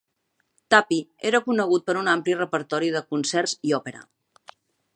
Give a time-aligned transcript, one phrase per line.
[0.73, 0.97] Tappy
[1.31, 4.03] era conegut per un ampli repertori de concerts i òpera.